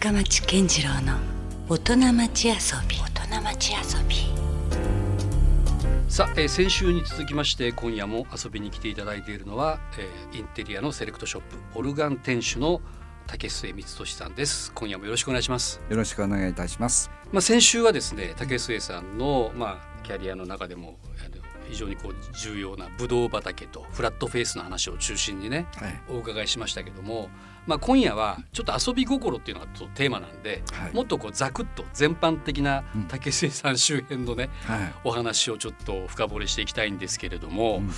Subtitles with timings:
[0.00, 1.18] 深町健次郎の
[1.68, 2.54] 大人町遊
[2.88, 4.16] び大人町遊び
[6.08, 12.80] さあ、えー先週に続きまして今夜も遊びに来ていただいているのは、えーインテリアのセレクトショップオルガン店主の
[13.26, 17.10] 竹末光俊さんです今夜もよろしくお願いしますよろしくお願いいたします。
[17.30, 20.96] まあ先週はですね竹末さんのまあキャリアの中でも
[21.68, 26.00] 非常にこう重要なブドウ畑とフラットフェイスの話を中心にねはい。
[26.08, 27.28] お伺いしましたけども、
[27.66, 30.94] まあ、今夜はちょっと遊び心っていうのがテーマなんで、はい。
[30.94, 33.02] もっとこうざくっと全般的なうん。
[33.04, 34.92] 竹末さん周辺のね、はい。
[35.04, 37.90] お話をちょっと深掘りしていきたいんですけれども、うん。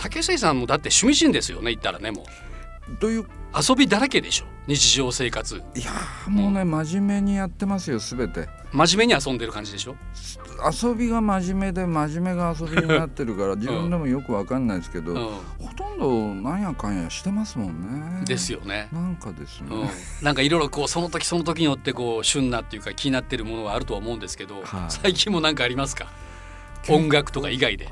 [0.00, 2.26] 竹末さんもだって趣味人ですよね言ったらねも
[2.90, 2.96] う。
[2.96, 3.26] という？
[3.68, 8.48] 遊びだらけでしょ日常生活いやーもうね真面目にやってますよすべて。
[8.72, 9.94] 真面目に遊んでる感じでしょ？
[10.84, 15.16] 遊びが真面目で真面目が遊びになってるから自分でもよくわかんないですけど、う
[15.60, 18.22] ほとんどなんやかんやしてますもんね。
[18.22, 18.88] ん、ですよね。
[18.92, 19.68] なんかですね。
[19.70, 26.08] うん、なんかいろいろこうその時その時によってこう旬なっていうか気になってるものはあるとは思うんですけど、はい最近も何かありますか？
[26.92, 27.88] 音楽とか以外で。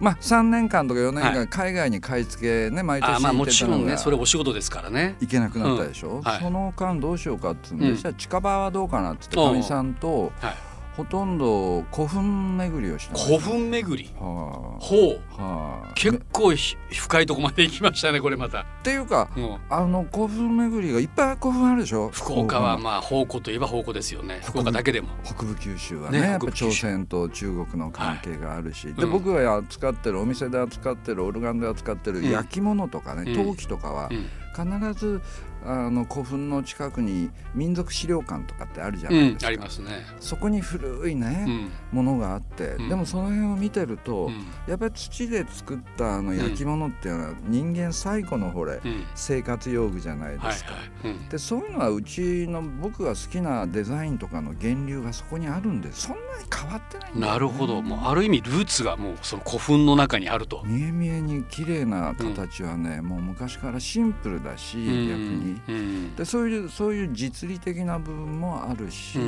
[0.00, 1.48] まあ3年間とか4年間はい。
[1.48, 5.16] 海外に買い付けね毎年行ってたのちろんねがそれお仕事ですからね。
[5.20, 6.22] 行けなくなったでしょ、ん。
[6.22, 6.40] はい。
[6.40, 7.96] その間どうしようかっつうんで、うん。
[7.96, 10.54] じゃあ近場はどうかなっつってかみさんとはい、
[10.96, 14.10] ほとんど古墳巡りをした古墳巡り？
[14.18, 15.20] はほう。
[15.36, 18.60] あ、はあ、結構ひ深いとこまで行きましたねこれまた。
[18.60, 19.58] っていうかうん。
[19.68, 22.10] あの古墳巡りがいっぱい古墳あるでしょ？
[22.10, 24.40] 福岡は古まあ宝庫といえば宝庫ですよね。
[24.44, 24.70] 福岡。
[24.70, 25.08] だけでも。
[25.24, 29.10] 墳北部九州はねねやっぱ朝鮮と中国の関係があるし、でうん。
[29.10, 32.30] 僕が扱ってるお店で扱ってるオルガンで扱ってるうん。
[32.30, 33.44] 焼き物とかね、うん。
[33.44, 34.26] 陶器とかはうん。
[34.54, 35.20] 必ず
[35.64, 40.04] あの古墳の近くに民族資料館とかってあるじゃうんないですか、ありますね。
[40.20, 41.96] そこに古いね、うん。
[41.96, 42.88] ものがあって、うん。
[42.88, 44.46] でもその辺を見てると、うん。
[44.68, 49.04] やっぱり土で作ったあの焼き物っていうのは人間最古のほれ、うん。
[49.14, 50.72] 生活用具じゃないではいすか。
[50.72, 51.12] はい。
[51.12, 51.28] うん。
[51.28, 56.22] でそういうのはうちの僕が好きなデザインとかの源流がそこにあるんでそんなに
[56.54, 57.32] 変わってないんだよね。
[57.32, 57.80] なるほど。
[57.80, 60.62] もうある意味ルーツがもうその古墳の中にあると。
[60.66, 66.16] 見え見えに綺麗な形はね、もう昔からシンプルだし、逆にうん。
[66.16, 69.18] でそういうそういう実利的な部分もあるし、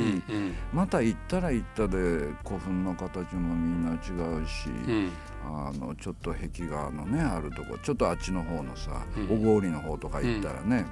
[0.73, 1.97] また行ったら行ったで
[2.45, 3.95] 古墳の形もみんな違
[4.43, 5.11] うし、うん。
[5.45, 9.27] あのちょっと壁画のねあるとこちょっとあっちの方のさ、うん。
[9.27, 10.85] 小郡の方とか行ったらね、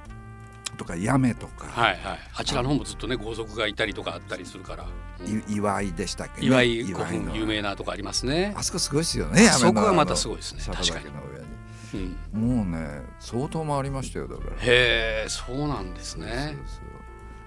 [0.77, 2.19] とか八女とか、はいはい。
[2.35, 4.85] あちらの方もずっとね豪族がいたりとかあったりするから。
[5.19, 5.27] うん。
[5.27, 7.35] い岩井でしたっけ、ね、岩井古墳の。
[7.35, 8.53] 有名なとこありますね。
[8.57, 10.61] あそこすごいですよねそこはまたいすごいですね。
[10.61, 11.05] 坂確かに
[12.33, 12.41] うん。
[12.57, 14.51] もうね相当回りましたよだから。
[14.51, 16.57] へえそうなんですね。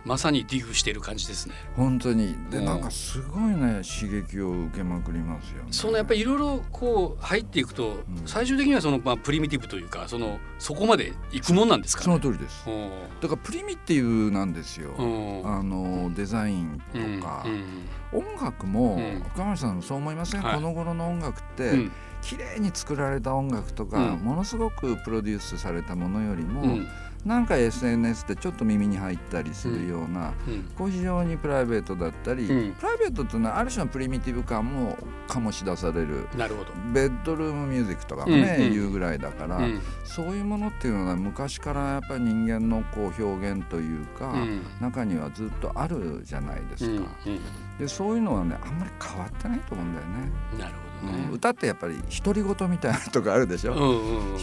[0.04, 1.54] まさにディグしている感じですね。
[1.76, 2.34] 本当に。
[2.50, 2.64] でうん。
[2.64, 5.68] なんかすごいね刺激を受けまくりますよね。
[5.70, 8.22] そのやっぱりいろいろこう入っていくと、ん。
[8.24, 12.22] 最終的にはそのまあプリミティブというかそのそこまで行くもんなんですかそのね。
[12.22, 12.64] 通りです。
[12.68, 12.90] うん。
[13.20, 15.46] だからプリミティブなんですよ、うん。
[15.46, 18.18] あのデザインとうんか、うん。
[18.18, 19.22] 音楽も、うん。
[19.34, 20.54] 深町さんもそう思いません、はい。
[20.54, 21.92] この頃の音楽って、うん
[22.22, 24.18] 綺麗に作られた音楽とか、うん。
[24.20, 26.86] ものすごくプロデュースされたものよりも、うん。
[27.24, 30.62] なんか SNS でちょっと耳に入ったりするような、うん。
[30.76, 32.72] こう非常にプライベートだったり、うん。
[32.74, 34.96] プライベートっていうのはある種のプリミティブ感も
[35.26, 36.28] 醸し出される。
[36.36, 36.70] なるほど。
[36.92, 38.72] ベッドルームミュージックとかもね、うんうん。
[38.72, 39.80] 言うぐらいだから、うん。
[40.04, 44.62] そういうものっていうのは昔からやっぱり人間のこう表現というか、うん。
[44.80, 47.40] 中にはずっとあるじゃないですうんか、うん。
[47.78, 50.82] でそういうのはねあんまり変わってないと思うんだよね、なるほど。
[50.82, 50.87] ね。
[51.02, 51.34] うん。
[51.34, 53.74] 歌ってやっぱり独り言みたいなとこあるでしょ、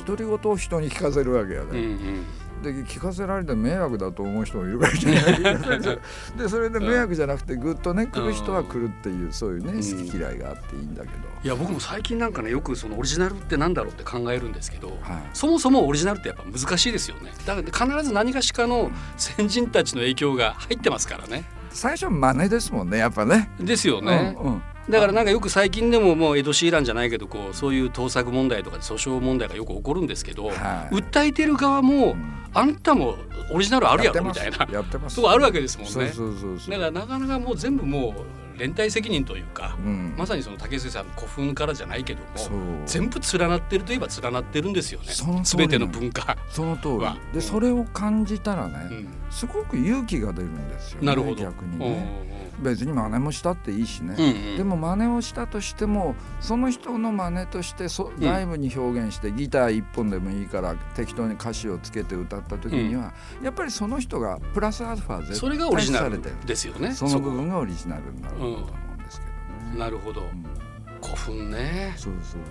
[0.05, 1.95] 独り言を人に聞かせるわけようんうね、ん。
[2.63, 5.21] で聞かせられて迷惑だと思う人もいるわけじゃない
[6.37, 9.75] でそれで迷惑じゃなくてぐっとね来る人は来るっていうそういうねうん。
[9.77, 11.13] 好き嫌いがあっていいんだけど、
[11.43, 14.97] いや僕も最近なんかねよくそのオリジナルってなんだろうって考えるんですけど、はい。
[15.33, 17.33] そもそもオリジナルってやっぱ難しいですよね。
[17.45, 21.43] だから必ず何かしかの先人たちの影響が入ってますからね。
[21.69, 23.49] 最初真似ですもんねやっぱね。
[23.59, 30.51] ですよね、うんうんだからなんかよく最近でももうエド・シーランじゃないけどこうそういう盗作問題とか訴訟問題がよく起こるんですけど、は
[30.91, 30.95] い。
[30.95, 33.15] 訴えてる側も、んあんたも
[33.51, 34.67] オリジナルあるやろみたいな。
[34.71, 35.17] やってます。
[35.17, 35.91] とこあるわけですもんね。
[35.91, 36.71] そうそうそうそう。
[36.71, 40.13] だからなかなかもう全部もう連帯責任というか、うん。
[40.17, 42.27] まさにその竹瀬さんの古墳からじゃないけども
[42.85, 45.07] 全部連なってるといえば連なってるんですよね。
[45.09, 46.97] その全ての文化、その通り。
[46.99, 49.07] はでそれを感じたらね、うん。
[49.29, 51.35] すごく勇気が出るんですよねなるほど。
[51.35, 52.25] 逆にうんね
[52.61, 54.57] 別に真似もしたっていいしね、うんうん。
[54.57, 58.19] でも真似をしたとしてもその人の真似としてそん。
[58.19, 63.13] ライブに表現して、ギター一本でもいいから適当に歌詞をつけて歌った時には、
[63.43, 66.93] やっぱりその人がプラスアルファ絶それがオリジナル対されてるですよね。
[66.93, 68.35] その部分がオリジナルになる。
[68.37, 68.97] んだと思うん。
[68.97, 69.79] ですけどね。
[69.79, 70.21] なるほど。
[70.21, 70.45] うん。
[71.03, 71.93] 古墳ね。
[71.97, 72.41] そうそうそう。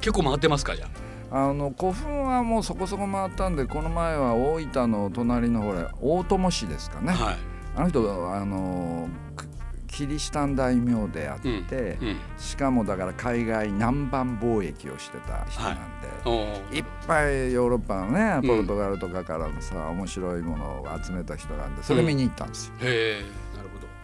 [0.00, 0.88] 結構回ってますかじゃ
[1.30, 1.52] あ？
[1.52, 7.36] の古墳はもうそこそこ回ったんでこの前は大分の隣のほら大友市ですかね、はい。
[7.74, 9.46] あの人あのく
[9.86, 12.16] キリシタン大名であって、うん。
[12.36, 16.76] しかもだから海外南蛮貿易をしてた人なんで、おー。
[16.76, 22.74] い、っぱいヨーロッパのねポルトガルとかからのさ、面白いものを集めた人なんでそれ見に行ったんですよ。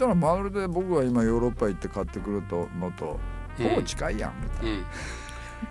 [0.05, 3.20] へえなるほどだからまるで僕が今ヨーロッパ行って買ってくるとのと
[3.58, 4.70] ほぼ近いやんみたいな。
[4.70, 4.82] うん、い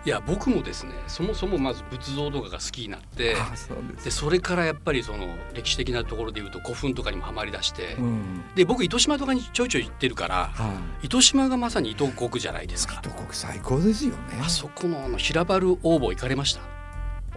[0.04, 3.34] や僕もですねそもそもまず仏像とかが好きになって
[4.04, 8.42] でそれからやっぱりその歴史的なところでいうと古墳とかにもハマりだして、うん。
[8.54, 11.06] で僕糸島とかにちょいちょい行ってるからはい。
[11.06, 13.00] 糸島がまさに糸国じゃないですか。
[13.02, 14.40] 糸国最高ですよね。
[14.40, 16.60] あそこのあの平原応募行かれました？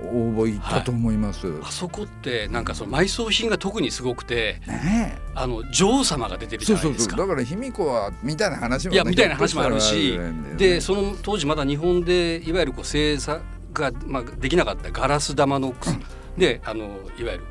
[0.04, 1.48] 応募行ったと思います。
[1.64, 6.58] あそこってなんかその埋葬品が特にすごくてねあの女王様が出てえ。
[6.58, 6.92] るじそうそうそう。
[6.92, 13.42] ゃないですかだから卑弥呼はみたいな話も、ね、いやみたいな話もあるしねでその当時まだ日本でいわゆるこう製作
[13.74, 15.74] が、まあ、できなかったガラス玉の、
[16.38, 17.44] であのいわゆる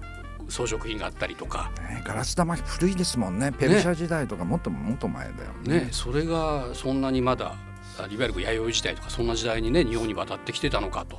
[0.48, 3.52] 装飾品があったりとか、ねガラス玉古いですもんね。
[3.52, 7.56] ペルシャ時代とかもっともっと前だよね、それがそんなにまだ
[7.98, 11.18] あいわゆる弥生時代とかそんな時代にね日本に渡ってきてたのかと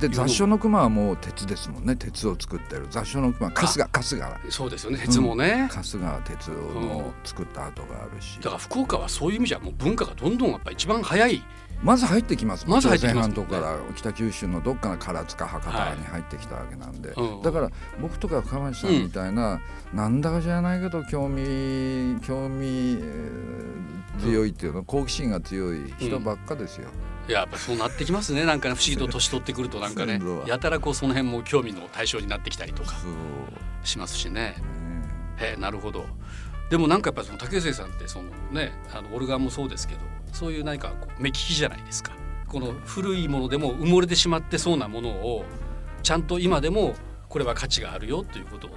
[0.00, 1.94] で雑所の熊はもう鉄ですもんね。
[1.94, 2.86] 鉄を作ってる。
[2.90, 4.50] 雑所の熊春日春日。
[4.50, 4.98] そうですよね。
[4.98, 11.42] 鉄もね、春日は鉄の作った跡があるし、だから福岡はそういう意味じゃもう文化がどんどんやっぱ一番早い
[11.82, 12.68] まず入ってきます。
[12.68, 19.60] まず入ってきますから北九州のどっかの唐塚博多に入ってきたわけなんで、うんだから僕とか深町さんみたいな、
[19.94, 26.88] なんだか知らないけど興味興味、えー強いっていうの、好奇心が強い人ばっかですよ。
[27.28, 28.44] いややっぱそうなってきますね。
[28.44, 32.94] なんかね不思議と 年取ってくるとなんかねやたらこうその辺も興味の対象になってきたりとか
[33.84, 34.32] しますしね。
[34.32, 34.56] ね。
[35.38, 36.06] へえなるほど。
[36.70, 40.00] でもなんかやっぱその竹末さんってそのねあのオルガンもそうですけど
[40.32, 42.12] そういう何かこう目利きじゃないですか。
[42.48, 45.44] この古いものでも埋もれてしまってそうなものを
[46.02, 46.94] ちゃんと今でも
[47.28, 48.76] これは価値があるよということをね。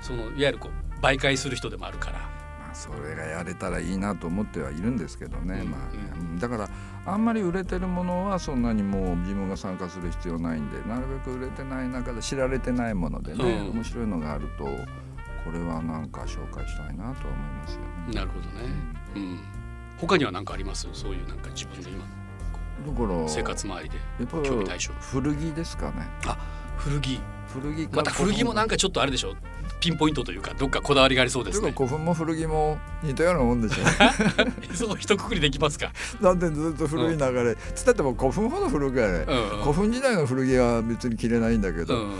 [0.00, 2.18] そのいわゆるこう媒介する人でもあるから。
[2.18, 6.38] まあ、それがやれたらいいなと思ってはいるんですけどね、うんまあうん。
[6.38, 6.70] だから
[7.04, 13.74] あんまり売れてるものはそんなにもう自分が参加する必要ないんでなるべく売れてない中で知られてないものでね、うん。
[13.74, 18.14] 面白いのがあるとこれはなんか紹介したいなとは思いますよね。
[18.14, 18.52] なるほどね。
[19.16, 19.40] うん。
[20.06, 20.88] 他には何かあります？
[20.92, 21.88] そういうなんか自分の
[22.84, 24.92] 今の生活周りでやっぱ興味対象。
[25.00, 26.08] 古着ですかね。
[26.76, 27.20] 古着。
[27.52, 29.34] 古着かまた古着もなんかちょっとあれでしょ？
[29.80, 31.72] ピンポイントというかどっかこだわりがありそうですね。
[31.72, 33.84] 古墳も古着も似たようなもんでしょ。
[34.74, 35.92] そう一括りできますか？
[36.20, 37.56] なんでずっと古い流れ。
[37.74, 42.12] つったっても古墳ほど古くはねうん古墳時代の古着は別に着れないんだけど、うん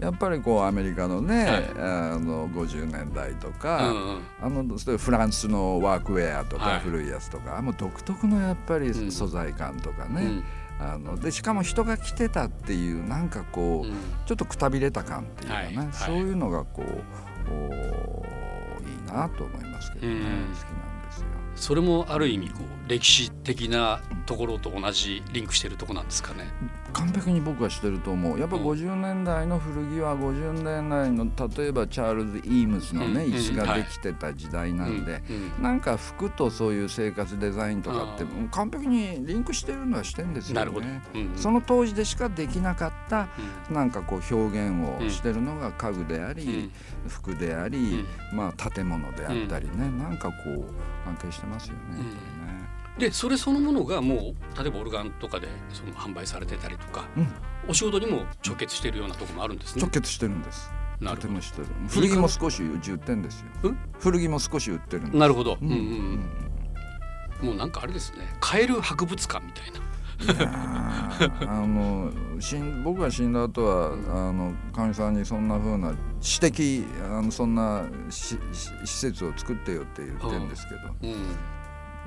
[0.00, 1.70] やっぱりこうアメリカのね、はい。
[1.78, 4.20] あの50年代とうか、んうん。
[4.42, 6.74] あのそれフランスのワークウェアとはい。
[6.74, 9.10] か古いやつとか、もう独特のやっぱりうん。
[9.10, 10.44] 素材感とかね、うん。
[10.78, 13.94] あのでしかも人が着てたっていうなんかこう、うん。
[14.26, 15.76] ちょっとくたびれた感っていうかね、はい。
[15.76, 15.88] はい。
[15.92, 18.22] そういうのがこうお
[18.86, 20.20] いいなと思いますけどね、うん。
[20.20, 21.26] 好きなんですよ。
[21.56, 26.52] それもある意味こう歴史的なところと同じリンクしてるとこなんですかね。
[26.96, 28.40] 完璧に僕はしてると思う。
[28.40, 28.62] やっぱうん。
[28.62, 33.32] 50年代の古着は50年代の例えばチャールズ・イームスのね、うん。
[33.34, 35.22] 椅子ができてた時代なんで、
[35.58, 35.62] うん。
[35.62, 41.02] なんか服とそういう生活デザインとかって完璧にリンクしてるのはしてんですよね。
[41.36, 43.28] その当時でしかできなかった
[43.70, 46.70] うなんかこう表現をしてるのが家具であり、
[47.08, 50.64] 服であり、まあ建物であったりね、なんかこう
[51.04, 51.80] 関係してますよね。
[52.98, 54.18] でそれそのものがもう
[54.62, 57.28] 例えばオルガンとかでその販売されてたりとか、うん
[57.68, 59.90] お仕事にも直結しているようなところもあるんですね直。
[59.90, 60.70] 結してるんです。
[61.00, 61.66] なるほとてもしてる。
[61.88, 63.78] 古着も少し売ってるんですようん？
[63.98, 65.10] 古着も少し売ってる。
[65.10, 65.58] なるほど。
[65.60, 65.76] うんうん
[67.42, 67.48] うん。
[67.48, 68.18] もうなんかあれですね。
[68.40, 69.80] カエル博物館みたいな。
[71.40, 81.10] あの死ん僕が死んだ後はあのかみさんにそんな風な私的あのそんなしし施設を作ってよって言ってるんですけど、うん。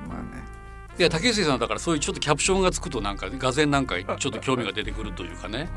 [0.08, 0.42] まあね
[1.00, 5.70] いや竹内さんだからそういうちょっとキャプションがつくとなんか画前なんかちょっと興味が出てくるというかね。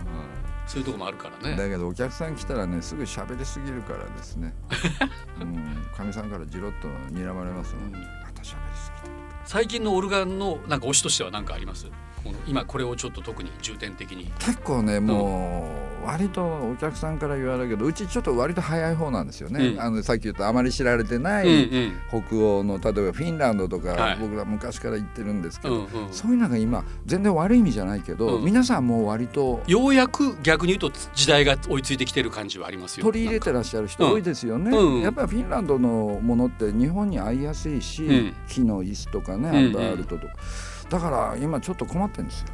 [0.68, 1.56] そういうところもあるからね。
[1.56, 4.54] だけどお客さん来たらねすぐ喋りすぎるからですね。
[5.40, 5.88] うん。
[5.96, 7.92] かみさんからじろっと睨まれますもん、うん。
[7.94, 8.00] ま
[8.34, 9.16] た喋りすぎた
[9.46, 11.88] 最近のオルガンのなんか推しとしては何かあります？
[12.48, 14.32] 今これをちょっと特に重点的に。
[14.40, 15.70] 結構ねも
[16.04, 19.82] う割とお客さんから言われるけどうちちょっと割と早い方なんですよね、うん。
[19.82, 21.94] あのさっき言ったあまり知られてなうんいうん。
[22.10, 24.18] 北欧の例えばフィンランドとか、はい。
[24.20, 28.46] 僕ら昔から行ってるんですけど、そういうのが今全然悪い意味じゃないけど、うん。
[28.46, 33.06] 皆さんもう割とようやく逆に言うと時代が追いついてきてる感じはありますよ。
[33.06, 35.02] 取り入れてらっしゃる人多いですよね、うん。
[35.02, 38.34] やっぱりフィンランドのものって日本に合いやすいし、うん。
[38.50, 40.34] 木の椅子とかねアンダーアルトとか、
[40.94, 42.48] だから今ちょっと困ってるんですよ。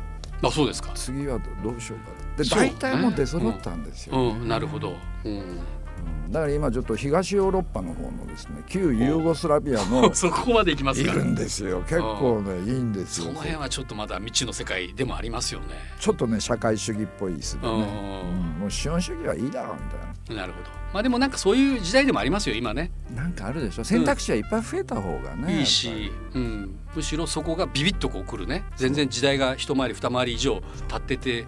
[0.44, 0.94] あそうですか。
[0.96, 2.44] 次はどうしようかと。
[2.44, 4.48] で大体もう出揃ったんですよ、うん。
[4.48, 6.32] なるほど、うん、うん。
[6.32, 11.12] だから今ちょっと東ヨーロッパの方のですね旧ユーゴスラビアの そこまでいきますか。
[11.12, 11.82] いるんですよ。
[11.82, 13.26] 結構ねいいんですよ。
[13.26, 15.66] その辺はちょっとまだ未知の世界でもありますよね。
[16.00, 17.76] ちょっとね社会主義っぽいですよね、うん。
[17.76, 18.60] うん。
[18.62, 20.09] もう資本主義はいいだろうみたいな
[20.46, 20.70] るほど。
[20.94, 22.92] まあでもなんかそういう時代でもありますよ今ね。
[23.14, 23.84] ななんかあるでしょ。
[23.84, 28.64] 選択肢はいっぱい増えた方がね、いいし、うん、むしろそこがビビッとこう来るね。
[28.76, 31.48] 全然時代が一回り二回り以上経ってて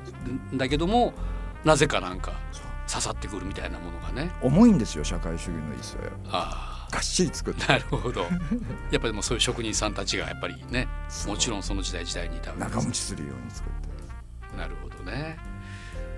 [0.54, 1.14] んだけども
[1.64, 2.34] なぜかなんか
[2.88, 4.32] 刺さってくるみたいなものがね。
[4.42, 5.98] 重いんですよ社会主義の椅子。
[6.30, 6.88] はあ。
[6.92, 7.64] がっしり作って。
[7.66, 8.22] あなるほど。
[8.28, 10.88] やっぱりでもそういう職人さんたちがやっぱりね
[11.28, 12.76] もちろんその時代時代にいたわけです。
[12.76, 13.74] 長持ちするように作っ
[14.52, 14.58] て。
[14.58, 15.38] なるほどね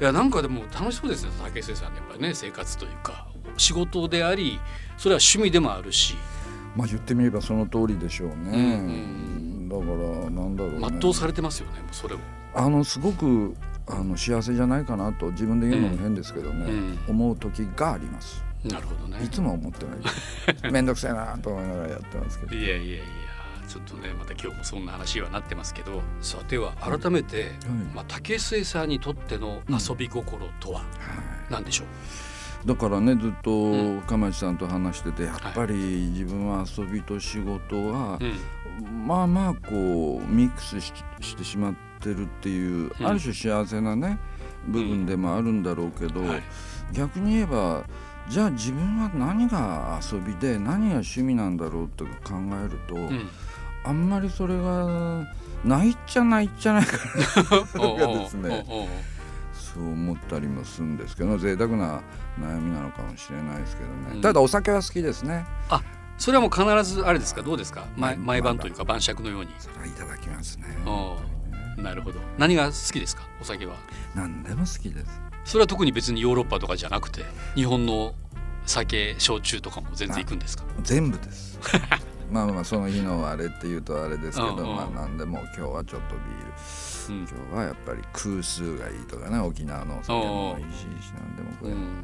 [0.03, 3.25] いやなんかでも楽しそうですね竹瀬さんのやっぱりね生活というか。
[3.55, 4.60] 仕事であり
[4.98, 6.15] それは趣味でもあるし。
[6.75, 11.00] まあ言ってみればその通りでしょうね、うんだからなんだろうね。
[11.00, 12.22] 全うされてますよねそれも。
[12.53, 13.55] あのすごく
[13.88, 17.00] あの幸せじゃないかなと自分で言うのも変ですけどね、うん。
[17.07, 18.43] 思う時があります。
[18.65, 19.24] なるほどね。
[19.24, 19.98] いつも思ってない。
[20.69, 22.53] 面倒くさいなと思いながらやってますけど。
[22.53, 23.03] いやいやいや
[23.67, 27.51] ちょっとねまた今日もそんな話はなってますけどさあでは改めて、
[27.93, 30.86] まあ、竹末さんにとっての遊び心とはは
[31.50, 31.88] 何でしょう、
[32.65, 34.01] い、だからねずっとうん。
[34.01, 39.08] 釜地さんと話しててやっぱり自分は遊びと仕事はうん。
[39.08, 43.08] まあまあこうミックスししてしまってるっていう、うん。
[43.08, 44.20] ある種幸せなね
[44.67, 46.43] 部分でもあるんだろうけど、はい。
[46.91, 47.84] 逆に言えば
[48.29, 53.29] じゃあ自分は何が遊びで何が趣味なんだろうって考えると、うん
[53.86, 55.25] あんまりそれが
[55.63, 58.66] ないっちゃないっちゃないかながですね
[59.54, 62.02] そう思ったりもするんですけど贅沢な
[62.40, 64.22] 悩みなのかもしれないですけどね、うん。
[64.22, 65.46] ただお酒は好きですね。
[66.18, 67.42] それはもう必ずあれですか？
[67.42, 67.86] どうですか？
[67.98, 69.52] 毎ま毎晩というか晩酌のように。
[69.58, 70.66] それはいただきますね。
[71.78, 72.20] なるほど。
[72.38, 73.24] 何が好きですか？
[73.42, 73.75] お酒は。
[74.13, 75.22] 何でも好きです。
[75.44, 77.24] それは特に別にヨーロッパとかじゃなくて
[77.56, 78.13] 日本の
[78.66, 80.63] 酒焼酎とかも全然行くんですか？
[80.84, 81.60] 全部です
[82.34, 84.75] まあまあその日のあれっていうとあれですけど、うんうん。
[84.75, 87.16] まあ何でも今日はちょっとビール。
[87.16, 87.28] うん。
[87.28, 92.04] 今日はやっぱり空数がいいとかね沖縄のお酒もいいし何でもこれ、うん。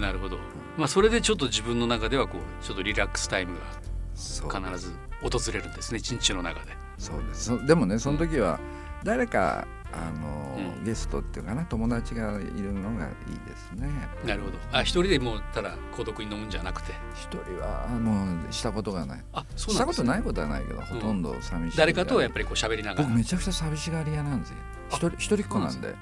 [0.00, 0.38] なるほど。
[0.78, 6.72] まあそれでちょっと自分の中ではこうちょっとリラックスタイムが必ず訪れるんですね一日の中で。
[6.96, 7.44] そうです。
[7.44, 8.58] そでもねその時は
[9.04, 10.84] 誰かあの、うん。
[10.84, 13.90] ゲストっていうかな友達がいるのがいいですね。
[14.24, 14.58] なるほど。
[14.72, 16.92] あ一人でもうただ孤独に飲むんじゃなくて？
[17.14, 19.24] 一人はもうしたことがない。
[19.32, 20.04] あそうしたなんですね。
[20.04, 23.08] ことないことはないけどほとんど寂しい、誰かとやっぱりこう喋りながら。
[23.08, 24.56] 僕めちゃくちゃ寂しがり屋なんですよ。
[24.90, 25.94] 一人一人っ子なんで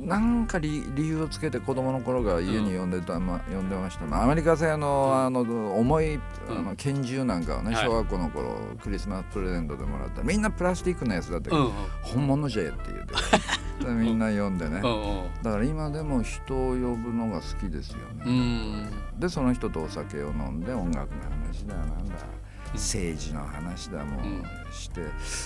[0.00, 5.40] なんか理理由をつけて子供の頃が家に呼んでた、ま呼んでました、まあ、アメリカ製の,、あの
[5.78, 6.16] 重い
[6.48, 6.64] あうん。
[6.64, 7.84] の拳銃なんかをね、はい。
[7.86, 11.72] 小学校の頃クリスマスプレゼントでもらったみんなプラスチックのやつだったけど、うんうん。
[12.02, 13.14] 本物じゃえって言うて
[13.84, 14.82] でみんな呼んでね。
[15.42, 18.90] だから今でも人を呼ぶのが好きですようね、ん。
[19.18, 21.94] でその人とお酒を飲んで音楽の話だなんだ。
[21.94, 22.43] うん
[22.74, 25.00] 政治の話だもうんして、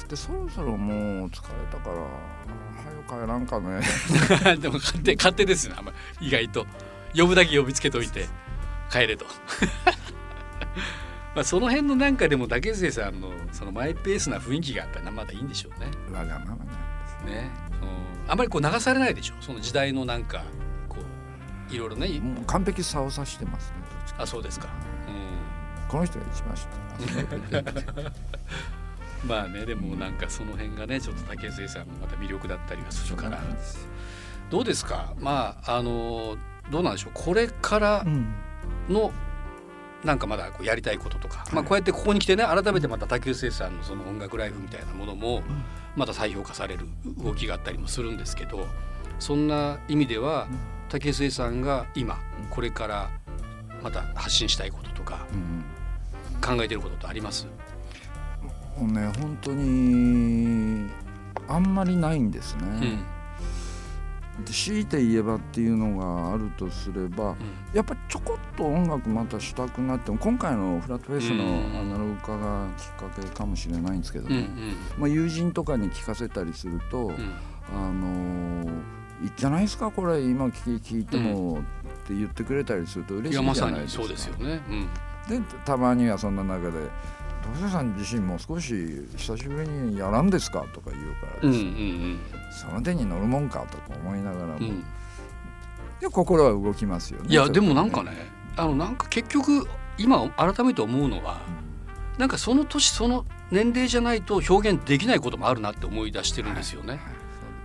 [0.08, 1.96] でそろそろもう疲れたから
[3.06, 3.80] 早く帰らんかね。
[4.60, 5.74] でも勝手勝手ですね
[6.20, 6.66] 意外と。
[7.16, 8.26] 呼ぶだけ呼びつけといて
[8.90, 9.24] 帰れと。
[11.34, 15.86] まあその辺のなんかでも竹末さんのそのマイペースな雰囲気があったらまだいいんでしょうね。
[16.12, 17.50] わがままなんですね、
[17.82, 19.34] うん、あんまりこう流されないでしょ？
[19.40, 20.42] その時代のなんか
[20.88, 20.96] こ
[21.70, 22.08] ういろいろね。
[22.46, 23.76] 完璧さを指してますね
[24.18, 24.68] あそうですか、
[25.06, 25.10] う
[25.88, 27.62] この人が一番知って
[29.26, 33.40] ま まあねでもなんかその辺がねちょっと竹末さんのまた魅力だったりはするから。
[34.50, 35.12] どうですか？
[35.20, 36.36] まああの
[36.70, 37.12] どうなんでしょう？
[37.14, 38.32] これからうん
[38.88, 39.12] の
[40.04, 41.64] なんかまだこうやりたいこととか、まあ、はい。
[41.68, 45.42] こうやってここに来てね改めてまた竹内さんのその音楽ライフみたいなものも
[45.96, 46.86] また再評価される
[47.18, 48.66] 動きがあったりもするんですけど
[49.18, 50.46] そんな意味では
[50.88, 52.18] 竹内さんが今
[52.48, 53.10] これから
[53.82, 55.64] また発信したいこととかうん
[56.40, 57.46] 考えてることってあります？
[58.76, 60.88] もうね本当に
[61.48, 62.62] あんまりないんですね、
[64.38, 64.44] うん。
[64.44, 67.34] で強いて言えばっていうのがあるとすれば
[67.74, 71.76] やっぱりちょこっと音楽またしたくなっても今回のフラットフェイスのうん。
[71.76, 74.42] アナログ化がきっかけかもしれないんですけどうんうん。
[74.42, 74.48] ね、
[74.98, 77.14] まあ、友人とかに聞かせたりすると、うん。
[77.74, 84.02] あのーいいじゃないですかこれ今聞いても、って言ってくれたりすると嬉しいじゃないですか。
[84.02, 84.60] にそうですよね。
[85.36, 86.80] うんでたまにはそんな中で
[87.44, 88.74] 「どうせさん自身も少し
[89.16, 92.20] 久しぶりにやらんですか?」とか言うからうんうですんね、
[92.50, 93.60] その手に乗るもんか？
[93.70, 94.64] とか思いながらも、うん。
[94.64, 94.84] うん
[96.00, 97.26] で心は動きますよね。
[97.28, 98.12] いやでちょっともなんかね
[98.56, 99.66] あのなんか結局
[99.98, 101.38] 今改めて思うのは
[102.18, 107.00] なんかその年その年齢じゃないと表現できないこともあるなって思い出してるんですよね。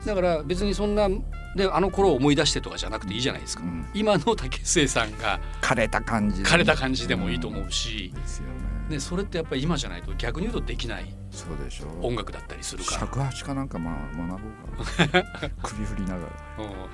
[0.06, 1.10] だから別にそんな
[1.56, 3.86] であの頃を思い出してとかじゃなくていいじゃないですか、うん。
[3.94, 6.42] 今の竹末さんが枯れた感じ。
[6.42, 11.86] 枯れた感じでもいいと思うし、ですよねね、それってやっぱり今じゃないと逆に言うとできないそうでしょ。
[12.02, 14.48] う音楽だったりするから、尺八かなんか、まあ、学ぼ
[14.84, 15.52] うかな。
[15.64, 16.28] 首振りながうん。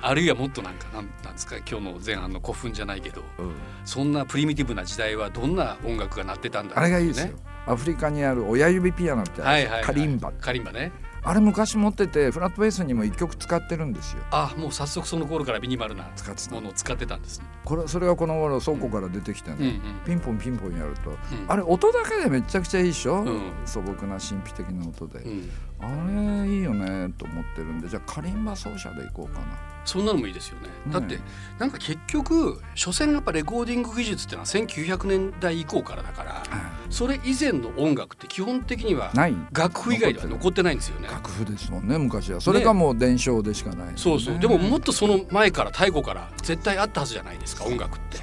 [0.00, 3.54] あるいはもっとなんかなんなんですか今日の前半の古墳じゃないけどら、うん。
[3.84, 7.30] そんなプリミティブな時代はどんな音楽が鳴ってたんだあれがいいですよ、
[7.66, 14.22] アフリカにある親指ピアノってあるはい、はい、カリンバカリンバねあれ昔持っててフラットベースにも一曲使ってるんですよ。
[14.30, 16.54] あもう早速その頃からミニマルな使ってた。
[16.54, 17.46] ものを使ってたんですね。
[17.64, 19.80] これそれがこの頃倉庫から出てきてね、うんうん。
[20.06, 21.10] ピンポンピンポンやると。
[21.10, 21.16] うん。
[21.48, 23.52] あれ音だけでめちゃくちゃいいでしょ、うん。
[23.64, 25.50] 素朴な神秘的な音で、うん。
[25.80, 29.46] あれいいよねと思ってるんでじゃあカリンバ奏者でいこうかな
[29.84, 30.68] そんなのもいいですよね。
[30.86, 31.18] ねだって
[31.58, 36.42] なんか結局所詮やっぱレコーディング技術ってのは1900年代以降からだから
[36.88, 39.12] それ以前の音楽って基本的には
[39.52, 40.74] 楽譜以外では残ってない。
[40.74, 41.08] んですよね。
[41.08, 42.40] 楽譜ですもんね昔は。
[42.40, 44.38] それがもう伝承でしかない、ね、そうそう。
[44.38, 48.18] でももっとその前から太古から絶対あったはずじゃないですか音楽って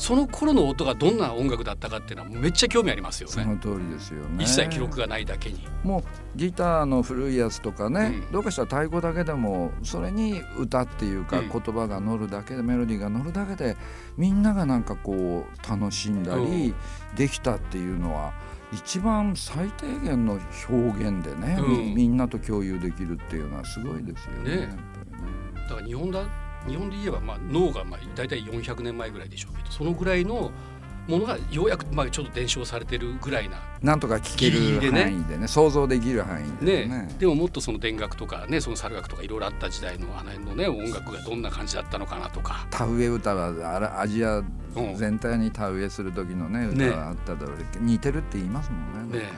[0.00, 3.34] その頃の音がどんな音楽だったかっていうのはめっちゃ興味ありますよね。
[3.34, 4.44] その通りですよね。
[4.44, 5.68] 一切記録がないだけに。
[5.84, 6.02] もう
[6.38, 8.32] ギターの古いやつとかね、うん。
[8.32, 11.50] どうかしたら太鼓だけでもそれに歌っていうかうん。
[11.50, 13.76] 言葉が乗るだけでメロディーが乗るだけで
[14.16, 16.74] みんながなんかこう楽しんだり
[17.14, 18.32] できたっていうのは
[18.72, 20.40] 一番最低限の
[20.70, 21.94] 表現でね、うん。
[21.94, 24.56] みみんなと共有できるっていうのはすごいですよね。
[24.66, 24.78] ね。
[25.68, 30.50] だから日本だ日本で言えばまあ脳がまあ大体400年前ぐらいでしょうけどそのぐらいの
[31.08, 35.02] ものがようやくまあちょっと伝承されてるぐらいななんとか聞けるね。
[35.02, 37.06] 範囲でね想像できる範囲でね。
[37.06, 37.16] ね。
[37.18, 46.86] でももっとその田楽とかねその猿楽とかいろいろあった時代のあの辺のね音楽がどんな感じだったのかなとか、田植え歌はあらアジアうん全体に田植えする時のねね。
[46.88, 49.18] 歌があっただろうけど似てるって言いますもんね。
[49.18, 49.24] ね。
[49.24, 49.36] なんか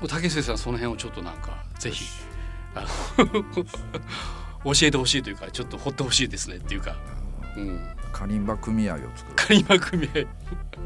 [0.00, 2.04] もう竹末さんその辺をちょっとなんかぜひ
[2.74, 3.34] あの
[4.64, 6.96] 教えてほしいというかちょっと掘ってほしいですねっていうか、
[7.56, 7.80] うん、
[8.12, 9.36] カリンバ組合を作る。
[9.36, 10.26] カリマ組合。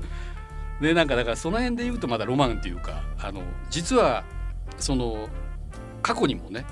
[0.80, 4.24] ねなんかだからその辺で言うとまだロマンっていうかあの実は
[4.78, 5.28] その
[6.02, 6.64] 過去にもね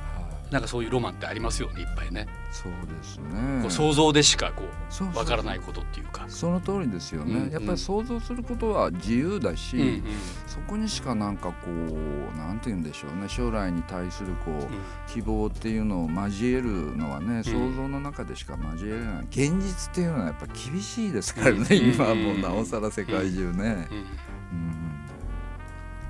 [0.50, 3.62] なんかそういうロマンってありますよねいっぱいね、そうですね。
[3.62, 6.24] こう想像でしかこそうわからないことっていうか。
[6.28, 10.02] その通りですよね、うんやっぱり想像することは自由だし、うんうん。
[10.46, 13.28] そこにしかなんかこうなんて言うんでしょうね。
[13.28, 24.90] 将来に対するこう、希望っていうのを交えるのはね想像の中でしか交えれない、現実っていうのはやっぱ厳しいですからね、うん今はもうなおさら世界中ね、うんうん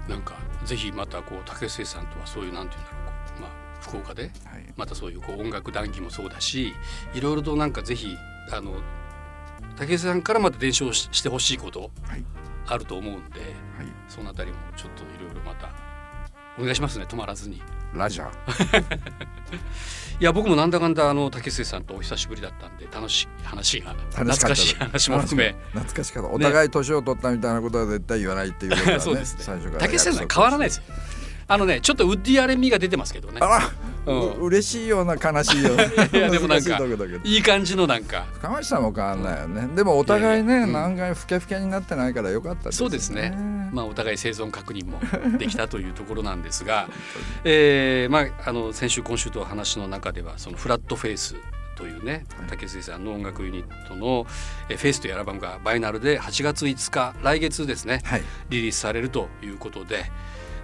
[0.09, 3.00] なんかぜひまたこう竹末さんとはそういうなんていうんだろう
[3.81, 4.64] 福岡ではい。
[4.77, 6.73] またそういうこう音楽談義もそうだし
[7.14, 8.16] いろいろとなんかぜひ
[8.53, 8.75] あの
[9.77, 12.25] 竹末さんからまた伝承ししてほしいことはい。
[12.66, 13.53] あると思うんではい。
[14.09, 15.71] そのあたりもちょっといろいろまた
[16.59, 17.62] お願いしますね止まらずに。
[17.95, 18.99] ラジャー。
[20.21, 25.57] いや僕もなんだかんだあの竹末さんとお久しぶりだったんで楽しい話が懐かしい話も含め。
[25.73, 26.29] 懐かしかった。
[26.29, 29.27] お互い年を取ったみたいなことは絶対言わないっていうことはね ね。
[29.27, 30.83] 最初から竹末さん変わらないですよ。
[31.51, 33.41] あのねちょっとウッディアレン味が出てますけどね。
[33.43, 33.47] あ。
[33.47, 33.71] ら、
[34.07, 34.31] うん。
[34.35, 35.85] う嬉しいような悲しいような。
[35.85, 38.25] いやでもなんかいとこだけどいい感じのなんか。
[38.35, 42.79] 深町さんも変わんないよね、でもお互いね、何回ふけふけになってないからよかったですね。
[42.79, 43.35] そうですね。
[43.73, 45.01] まあ、お互い生存確認も
[45.39, 46.89] できたというところなんですが、
[47.45, 51.35] えーまあ、あの先週今週と話の中ではそのフラットフェイス
[51.77, 54.27] というね竹末さんの音楽ユニットの
[54.69, 58.23] 「えーフェイスというアルバムがバイナルで8月5日来月ですねはい。
[58.51, 60.11] リリースされるということで、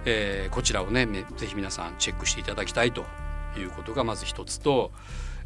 [0.05, 3.05] えーこちらをねめぜひ皆さんチェックしていただきたいと
[3.57, 4.91] いうことがまず一つと、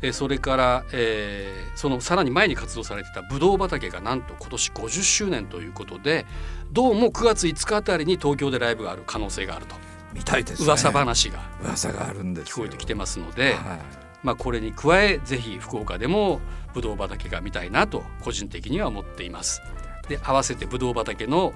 [0.02, 6.26] えーそれから、えーそのさらに前に活動されてたブドウ畑がなんと今年50周年ということで
[6.72, 9.76] どうも9月5日あたりに東京でライブがある可能性があると。
[10.14, 10.66] 見たいですね。
[10.66, 12.56] 噂話が噂があるんですよ。
[12.56, 13.80] 聞こえてきてますので、はい。
[14.24, 16.42] まあ、これに加えぜひ福岡でも
[16.74, 19.62] ブドウ畑が見たいなと個人的には思っています。
[20.10, 21.54] で合わせてブドウ畑の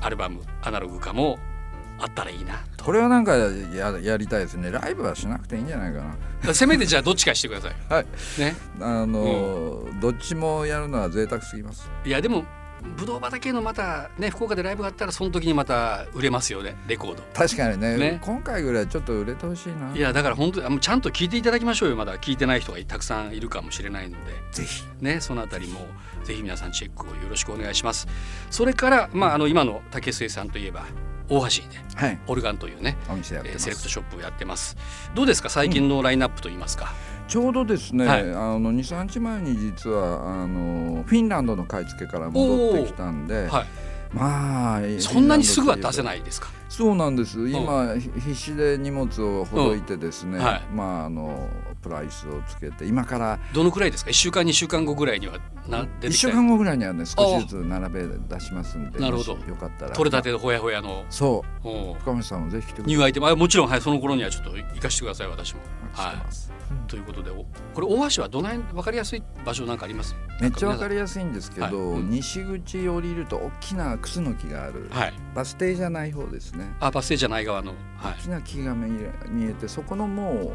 [0.00, 1.38] アルバムアナログ化も
[1.98, 2.64] あったらいいな。
[2.76, 4.70] とこれはなんかややりたいですね。
[4.70, 6.02] ライブはしなくていいんじゃないか
[6.44, 6.54] な。
[6.54, 7.74] せめてじゃあどっちかしてください。
[7.88, 8.06] はい。
[8.38, 11.90] ね、あの、どっちもやるのは贅沢すぎます。
[12.04, 12.44] いやでも
[12.98, 16.76] ブドウ畑のまたね福岡でライブがあったらその時にまた売れますよね。
[16.86, 17.22] レコード。
[17.32, 17.96] 確かにね。
[17.96, 18.20] ね。
[18.22, 19.96] 今回ぐらいちょっと売れてほしいな。
[19.96, 21.96] いやだから本当にちゃんと聞いていただきましょうよ。
[21.96, 24.32] まだ聞いてない人がたくさんいるかもしれないので。
[24.52, 24.84] ぜひ。
[25.00, 25.86] ね、そのあたりも
[26.24, 28.06] ぜひ皆さんチェックをよろしくお願いします。
[28.50, 30.84] それから、まあ、あの今の竹末さんといえば
[31.28, 34.76] 大橋にねはいオルガンというね、お店やってえーますセレクトショップをやってます。
[35.14, 35.48] どうですか？
[35.48, 36.92] 最近のラインナップといいますか。
[37.28, 43.66] ちょうどですね、はいあの23日前に実はあのフィンランドの買い付けから戻ってきたんで、はい。
[44.12, 46.48] まあそんなにすぐは出せいないですか？
[46.68, 51.48] そうなんです今、ひ必死で荷物をほどいてですね、はいまああの
[51.84, 59.32] プライスをつけて今からどのくらいですか？1週間2週間後ぐらいにはな出て1きた週間後ぐらいにはね少しずつ並べ出しますんでなるほど。
[59.46, 59.92] よかったら。
[59.92, 61.04] 取れたてのほやほやの。
[61.10, 61.68] そう。
[61.68, 62.94] お深町さんもぜひ来てください。
[62.94, 63.28] ニューアイテム。
[63.28, 65.60] あもちろん、はい、その頃にはちょっと行かせてください私も。
[65.92, 66.16] はい、
[66.88, 67.44] ということでお
[67.74, 70.16] これ大橋はどの辺分かりやすい場所なんかあります？
[70.40, 71.74] めっちゃわかりりやすいんですけど、はい。
[72.00, 72.10] うん。
[72.10, 75.14] 西口降りると大きなクスノキがある、はい。
[75.34, 76.74] バス停じゃない方ですね。
[76.80, 77.72] あバス停じゃない側の。
[77.96, 78.14] はい。
[78.14, 80.52] 大きな木が見え見えてそこのも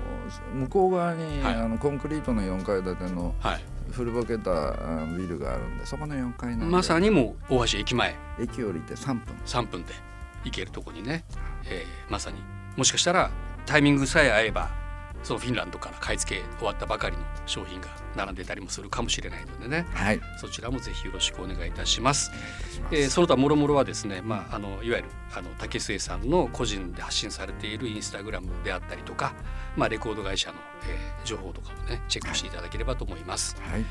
[0.53, 1.55] う向こう側に、はい。
[1.55, 3.63] あのコンクリートの4階建てのはい。
[3.91, 8.15] 古ぼけたあビルがあるんでそこの4階なまさにもう大橋駅前。
[8.39, 9.35] 駅降りて3分。
[9.45, 9.93] 3分で
[10.43, 11.23] 行けるとこにね、
[11.65, 12.41] えーまさに。
[12.77, 13.31] もしかしたら
[13.65, 14.69] タイミングさえ合えば
[15.23, 22.31] そのフィンランドから買い付け終わったばかりの商品が並んでたりもするかもしれないのでねはいそちらもぜひよろしくお願いいたします。
[22.31, 25.05] ますえーその他もろもろはですね、まあ、あのいわゆる
[25.35, 29.33] あの竹末さんの個人で発信されているインスタグラムであったりとか、
[29.75, 30.55] まあ、レコード会社の、
[30.89, 33.55] えー情報とかもねチェックしていただければと思います。
[33.61, 33.85] はい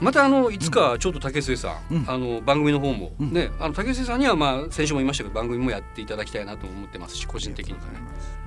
[0.00, 2.04] またあのいつかちょっと竹末さん、うん。
[2.08, 3.32] あの番組の方もうん。
[3.32, 8.00] ね、あの竹末さんにはまあ先週も言いましたけど番組もやっていただきたいなと思ってますし個人的にもね。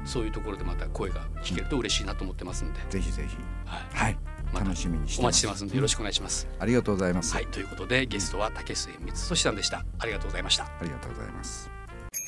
[0.05, 3.35] そういうところでまた声が聞けると嬉しいなと思ってますんで、ぜひぜひ。
[3.65, 4.17] はい、はい。
[4.53, 6.47] また楽しみにしてお待ちしてますんでよろしくお願いします。
[6.59, 9.85] ありがとうございます、はい、ということでゲストは竹末光俊さんでした。
[9.99, 10.63] ありがとうございました。
[10.63, 11.78] ありがとうございます